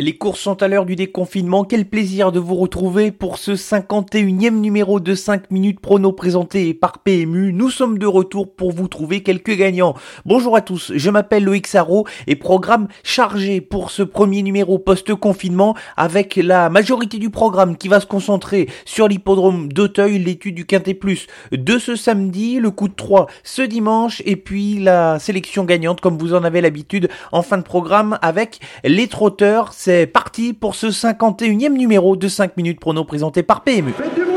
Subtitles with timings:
[0.00, 1.64] Les courses sont à l'heure du déconfinement.
[1.64, 7.00] Quel plaisir de vous retrouver pour ce 51e numéro de 5 minutes prono présenté par
[7.00, 7.52] PMU.
[7.52, 9.94] Nous sommes de retour pour vous trouver quelques gagnants.
[10.24, 15.74] Bonjour à tous, je m'appelle Loïc Sarro et programme chargé pour ce premier numéro post-confinement
[15.96, 20.94] avec la majorité du programme qui va se concentrer sur l'hippodrome d'Auteuil, l'étude du Quintet
[20.94, 26.00] Plus de ce samedi, le coup de 3 ce dimanche et puis la sélection gagnante
[26.00, 30.74] comme vous en avez l'habitude en fin de programme avec les trotteurs c'est parti pour
[30.74, 33.92] ce 51e numéro de 5 minutes prono présenté par PMU.
[33.92, 34.36] Faites du bruit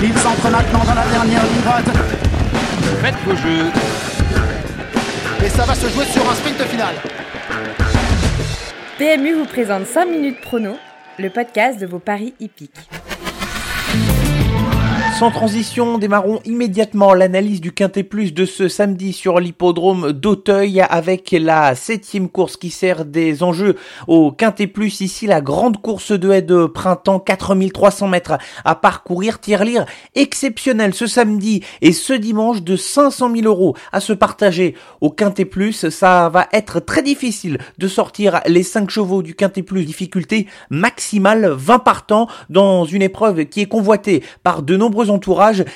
[0.00, 1.84] Il s'entre maintenant dans la dernière ligne droite.
[3.02, 3.72] Faites vos jeux.
[5.44, 6.94] Et ça va se jouer sur un sprint final.
[8.98, 10.76] PMU vous présente 5 minutes prono,
[11.18, 12.88] le podcast de vos paris hippiques.
[15.20, 21.36] Sans transition, démarrons immédiatement l'analyse du Quintet Plus de ce samedi sur l'hippodrome d'Auteuil avec
[21.38, 25.02] la septième course qui sert des enjeux au Quintet Plus.
[25.02, 29.40] Ici, la grande course de haie de printemps, 4300 mètres à parcourir.
[29.40, 35.10] Tirelire exceptionnel ce samedi et ce dimanche de 500 000 euros à se partager au
[35.10, 35.90] Quintet Plus.
[35.90, 39.84] Ça va être très difficile de sortir les 5 chevaux du Quintet Plus.
[39.84, 45.09] Difficulté maximale, 20 partants dans une épreuve qui est convoitée par de nombreux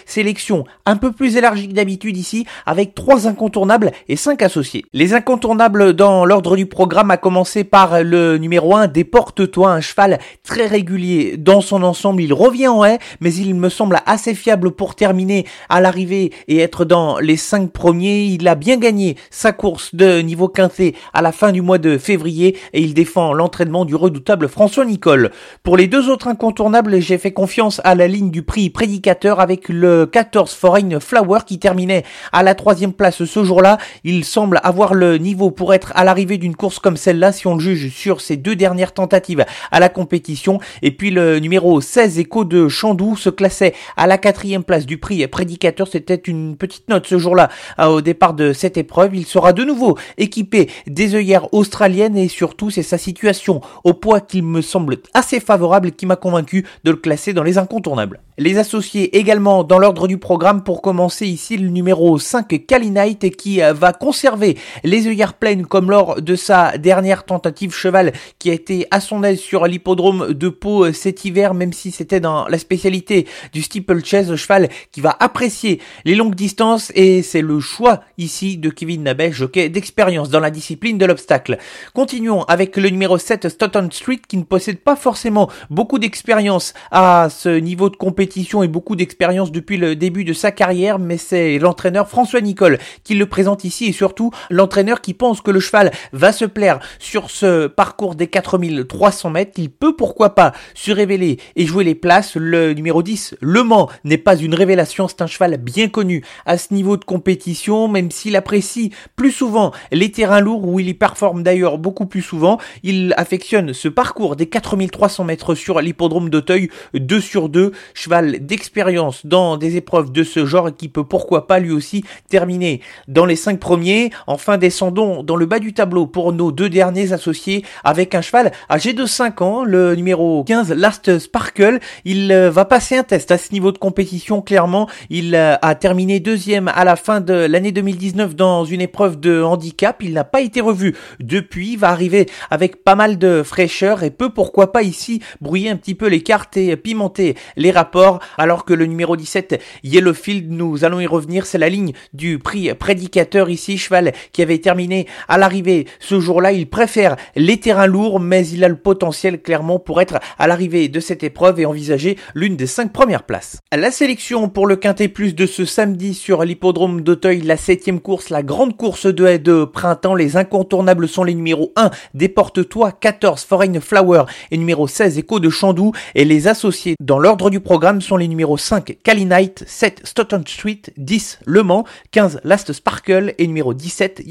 [0.06, 4.84] sélection un peu plus élargie que d'habitude ici, avec trois incontournables et cinq associés.
[4.92, 10.18] Les incontournables dans l'ordre du programme a commencé par le numéro 1, Déporte-toi, un cheval
[10.42, 14.72] très régulier dans son ensemble, il revient en haie, mais il me semble assez fiable
[14.72, 18.24] pour terminer à l'arrivée et être dans les cinq premiers.
[18.24, 21.98] Il a bien gagné sa course de niveau quintet à la fin du mois de
[21.98, 25.30] février et il défend l'entraînement du redoutable François Nicole.
[25.62, 29.68] Pour les deux autres incontournables, j'ai fait confiance à la ligne du prix prédicateur avec
[29.68, 33.78] le 14 Foreign Flower qui terminait à la troisième place ce jour-là.
[34.04, 37.54] Il semble avoir le niveau pour être à l'arrivée d'une course comme celle-là si on
[37.54, 40.60] le juge sur ses deux dernières tentatives à la compétition.
[40.82, 44.98] Et puis le numéro 16 Echo de Chandou se classait à la quatrième place du
[44.98, 45.88] prix prédicateur.
[45.88, 47.48] C'était une petite note ce jour-là
[47.78, 49.14] euh, au départ de cette épreuve.
[49.14, 54.20] Il sera de nouveau équipé des œillères australiennes et surtout c'est sa situation au poids
[54.20, 58.20] qui me semble assez favorable qui m'a convaincu de le classer dans les incontournables.
[58.36, 63.36] Les associés également dans l'ordre du programme pour commencer ici le numéro 5 Kali Knight
[63.36, 68.50] qui euh, va conserver les œillères pleines comme lors de sa dernière tentative cheval qui
[68.50, 72.18] a été à son aise sur l'hippodrome de Pau euh, cet hiver même si c'était
[72.18, 77.60] dans la spécialité du steeplechase cheval qui va apprécier les longues distances et c'est le
[77.60, 81.58] choix ici de Kevin Nabet jockey d'expérience dans la discipline de l'obstacle.
[81.94, 87.28] Continuons avec le numéro 7 Stoughton Street qui ne possède pas forcément beaucoup d'expérience à
[87.30, 91.58] ce niveau de compétition et beaucoup d'expérience depuis le début de sa carrière, mais c'est
[91.58, 95.90] l'entraîneur François Nicole qui le présente ici et surtout l'entraîneur qui pense que le cheval
[96.12, 99.52] va se plaire sur ce parcours des 4300 mètres.
[99.56, 102.36] Il peut pourquoi pas se révéler et jouer les places.
[102.36, 106.58] Le numéro 10, Le Mans, n'est pas une révélation, c'est un cheval bien connu à
[106.58, 110.94] ce niveau de compétition, même s'il apprécie plus souvent les terrains lourds où il y
[110.94, 112.58] performe d'ailleurs beaucoup plus souvent.
[112.82, 117.72] Il affectionne ce parcours des 4300 mètres sur l'hippodrome d'Auteuil 2 sur 2.
[117.94, 118.83] Cheval d'expérience
[119.24, 123.24] dans des épreuves de ce genre et qui peut pourquoi pas lui aussi terminer dans
[123.24, 124.10] les cinq premiers.
[124.26, 128.52] Enfin, descendons dans le bas du tableau pour nos deux derniers associés avec un cheval
[128.70, 131.78] âgé de 5 ans, le numéro 15, Last Sparkle.
[132.04, 134.88] Il euh, va passer un test à ce niveau de compétition, clairement.
[135.10, 139.42] Il euh, a terminé deuxième à la fin de l'année 2019 dans une épreuve de
[139.42, 140.02] handicap.
[140.02, 144.10] Il n'a pas été revu depuis, il va arriver avec pas mal de fraîcheur et
[144.10, 148.64] peut pourquoi pas ici brouiller un petit peu les cartes et pimenter les rapports alors
[148.64, 153.50] que le numéro 17, Yellowfield, nous allons y revenir, c'est la ligne du prix prédicateur
[153.50, 155.86] ici, cheval qui avait terminé à l'arrivée.
[156.00, 160.18] Ce jour-là, il préfère les terrains lourds, mais il a le potentiel clairement pour être
[160.38, 163.58] à l'arrivée de cette épreuve et envisager l'une des cinq premières places.
[163.76, 168.30] La sélection pour le Quintet Plus de ce samedi sur l'hippodrome d'Auteuil, la septième course,
[168.30, 173.44] la grande course de haie de printemps, les incontournables sont les numéros 1, Déporte-toi, 14,
[173.44, 175.92] Foreign Flower et numéro 16, Echo de Chandou.
[176.14, 180.42] Et les associés dans l'ordre du programme sont les numéros 5 Cali Knight, 7 Stoughton
[180.46, 184.22] Street, 10 Le Mans, 15 Last Sparkle et numéro 17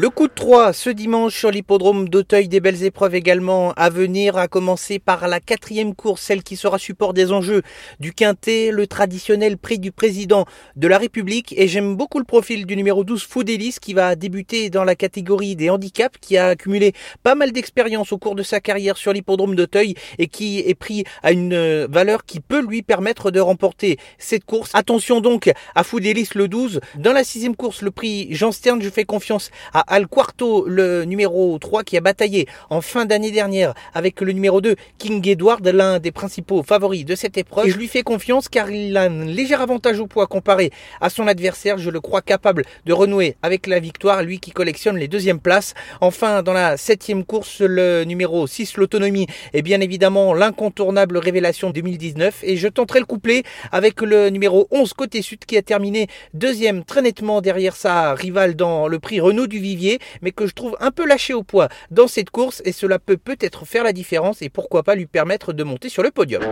[0.00, 4.38] Le coup de 3 ce dimanche sur l'hippodrome d'Auteuil, des belles épreuves également à venir,
[4.38, 7.60] à commencer par la quatrième course, celle qui sera support des enjeux
[7.98, 11.52] du Quintet, le traditionnel prix du président de la République.
[11.58, 15.54] Et j'aime beaucoup le profil du numéro 12, Foudelis, qui va débuter dans la catégorie
[15.54, 19.54] des handicaps, qui a accumulé pas mal d'expérience au cours de sa carrière sur l'hippodrome
[19.54, 23.98] d'Auteuil et qui est pris à une euh, valeur qui peut lui permettre de remporter
[24.16, 24.70] cette course.
[24.72, 26.80] Attention donc à Foudelis le 12.
[26.96, 31.04] Dans la sixième course, le prix Jean Stern, je fais confiance à Al Quarto, le
[31.04, 35.66] numéro 3 qui a bataillé en fin d'année dernière avec le numéro 2 King Edward,
[35.66, 37.66] l'un des principaux favoris de cette épreuve.
[37.66, 40.70] Et je lui fais confiance car il a un léger avantage au poids comparé
[41.00, 41.76] à son adversaire.
[41.76, 45.74] Je le crois capable de renouer avec la victoire, lui qui collectionne les deuxièmes places.
[46.00, 52.44] Enfin, dans la septième course, le numéro 6, l'autonomie, est bien évidemment l'incontournable révélation 2019
[52.44, 56.84] et je tenterai le couplet avec le numéro 11 côté sud qui a terminé deuxième
[56.84, 59.58] très nettement derrière sa rivale dans le prix Renault du
[60.22, 63.16] mais que je trouve un peu lâché au poids dans cette course et cela peut
[63.16, 66.42] peut-être faire la différence et pourquoi pas lui permettre de monter sur le podium.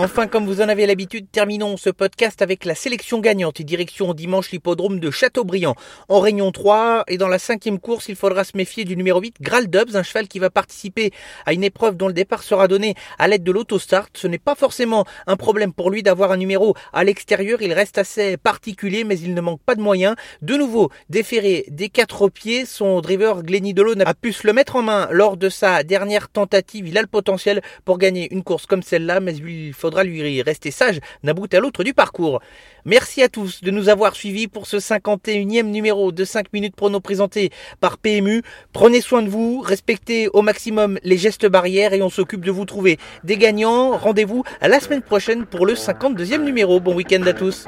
[0.00, 4.14] Enfin, comme vous en avez l'habitude, terminons ce podcast avec la sélection gagnante et direction
[4.14, 5.74] dimanche l'hippodrome de Châteaubriand.
[6.08, 9.38] En Réunion 3 et dans la cinquième course, il faudra se méfier du numéro 8,
[9.40, 11.10] Graal Dubs, un cheval qui va participer
[11.46, 14.06] à une épreuve dont le départ sera donné à l'aide de l'autostart.
[14.14, 17.60] Ce n'est pas forcément un problème pour lui d'avoir un numéro à l'extérieur.
[17.60, 20.14] Il reste assez particulier, mais il ne manque pas de moyens.
[20.42, 24.76] De nouveau, déféré des quatre pieds, son driver Glenny Dolon a pu se le mettre
[24.76, 26.86] en main lors de sa dernière tentative.
[26.86, 30.42] Il a le potentiel pour gagner une course comme celle-là, mais il faut faudra lui
[30.42, 32.42] rester sage d'un bout à l'autre du parcours.
[32.84, 37.00] Merci à tous de nous avoir suivis pour ce 51e numéro de 5 minutes prono
[37.00, 37.48] présenté
[37.80, 38.42] par PMU.
[38.74, 42.66] Prenez soin de vous, respectez au maximum les gestes barrières et on s'occupe de vous
[42.66, 43.96] trouver des gagnants.
[43.96, 46.80] Rendez-vous à la semaine prochaine pour le 52e numéro.
[46.80, 47.66] Bon week-end à tous.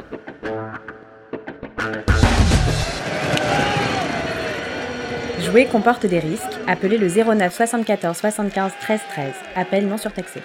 [5.41, 6.59] Jouer comporte des risques.
[6.67, 9.33] Appelez le 09 74 75 13 13.
[9.57, 10.41] Appel non surtaxé.